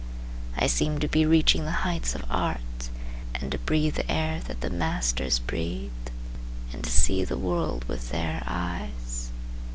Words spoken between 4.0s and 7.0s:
air that the masters breathed And to